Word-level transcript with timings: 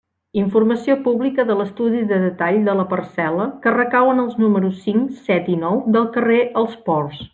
Informació 0.43 0.93
pública 1.07 1.43
de 1.49 1.57
l'estudi 1.59 1.99
de 2.11 2.19
detall 2.23 2.57
de 2.69 2.75
la 2.79 2.85
parcel·la 2.93 3.45
que 3.67 3.75
recau 3.75 4.09
en 4.15 4.23
els 4.25 4.41
números 4.45 4.81
cinc, 4.87 5.15
set 5.29 5.53
i 5.57 5.59
nou 5.67 5.83
del 5.99 6.09
carrer 6.17 6.41
Els 6.65 6.81
Ports. 6.89 7.23